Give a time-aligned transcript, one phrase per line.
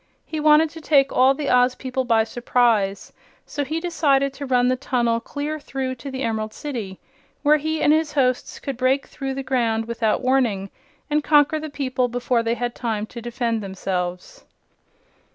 [0.25, 3.13] He wanted to take all the Oz people by surprise;
[3.45, 6.99] so he decided to run the tunnel clear through to the Emerald City,
[7.43, 10.71] where he and his hosts could break through the ground without warning
[11.07, 14.43] and conquer the people before they had time to defend themselves.